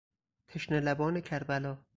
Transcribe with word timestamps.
تشنه 0.47 0.79
لبان 0.79 1.19
کربلا 1.21 1.77